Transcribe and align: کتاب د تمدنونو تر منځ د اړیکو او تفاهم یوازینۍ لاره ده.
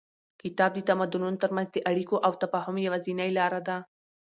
کتاب 0.41 0.71
د 0.75 0.79
تمدنونو 0.89 1.37
تر 1.43 1.49
منځ 1.55 1.67
د 1.71 1.77
اړیکو 1.89 2.15
او 2.25 2.31
تفاهم 2.43 2.75
یوازینۍ 2.85 3.29
لاره 3.37 3.61
ده. 3.67 3.77